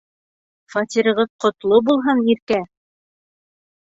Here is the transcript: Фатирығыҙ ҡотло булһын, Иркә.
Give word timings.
Фатирығыҙ 0.75 1.29
ҡотло 1.45 1.79
булһын, 1.89 2.23
Иркә. 2.37 2.59